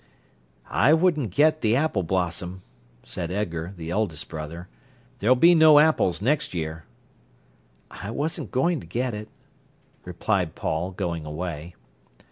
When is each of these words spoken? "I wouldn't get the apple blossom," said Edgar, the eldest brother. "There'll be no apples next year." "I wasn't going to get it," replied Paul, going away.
"I 0.67 0.95
wouldn't 0.95 1.29
get 1.29 1.61
the 1.61 1.75
apple 1.75 2.01
blossom," 2.01 2.63
said 3.03 3.29
Edgar, 3.29 3.75
the 3.77 3.91
eldest 3.91 4.29
brother. 4.29 4.67
"There'll 5.19 5.35
be 5.35 5.53
no 5.53 5.77
apples 5.77 6.23
next 6.23 6.55
year." 6.55 6.85
"I 7.91 8.09
wasn't 8.09 8.49
going 8.49 8.79
to 8.79 8.87
get 8.87 9.13
it," 9.13 9.29
replied 10.03 10.55
Paul, 10.55 10.89
going 10.89 11.23
away. 11.23 11.75